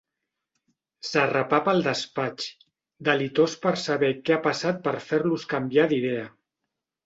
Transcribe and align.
S'arrepapa 1.09 1.71
al 1.73 1.85
despatx, 1.89 2.47
delitós 3.11 3.55
per 3.69 3.77
saber 3.85 4.11
què 4.31 4.39
ha 4.39 4.41
passat 4.51 4.83
per 4.89 4.99
fer-los 5.13 5.49
canviar 5.57 5.91
d'idea. 5.95 6.29